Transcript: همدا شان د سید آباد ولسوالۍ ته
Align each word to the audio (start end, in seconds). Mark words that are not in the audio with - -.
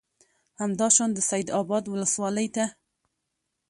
همدا 0.61 0.87
شان 0.95 1.09
د 1.13 1.19
سید 1.29 1.47
آباد 1.61 1.83
ولسوالۍ 1.87 2.47
ته 2.55 2.65